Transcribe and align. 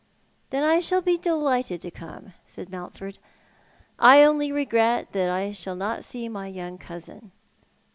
"Then 0.49 0.63
I 0.63 0.79
shall 0.79 1.03
be 1.03 1.15
delighted 1.15 1.79
to 1.81 1.91
come," 1.91 2.33
said 2.47 2.71
Mountford." 2.71 3.19
I 4.13 4.23
only 4.23 4.51
regret 4.51 5.11
that 5.11 5.29
I 5.29 5.51
shall 5.51 5.75
not 5.75 6.03
see 6.03 6.27
my 6.27 6.47
young 6.47 6.79
cousin. 6.79 7.31